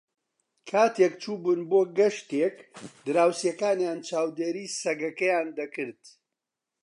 کاتێک 0.69 1.13
چوو 1.21 1.35
بوون 1.43 1.61
بۆ 1.69 1.81
گەشتێک، 1.97 2.55
دراوسێکانیان 3.05 3.99
چاودێریی 4.07 4.73
سەگەکەیان 4.81 5.47
دەکرد. 5.59 6.01